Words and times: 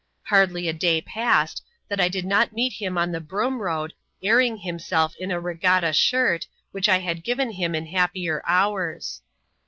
Hardly 0.23 0.67
a 0.67 0.73
day 0.73 0.99
passed, 0.99 1.63
that 1.87 2.01
I 2.01 2.07
did 2.09 2.25
not 2.25 2.53
meet 2.53 2.73
him 2.73 2.97
on 2.97 3.11
the 3.11 3.21
Broom 3.21 3.61
Road, 3.61 3.93
airing 4.23 4.57
himself 4.57 5.13
in 5.19 5.29
a 5.29 5.39
B^atta 5.39 5.93
shirt, 5.93 6.47
which 6.71 6.89
I 6.89 6.97
had 6.97 7.23
given 7.23 7.51
him 7.51 7.75
in 7.75 7.85
happier 7.85 8.41
hours. 8.47 9.21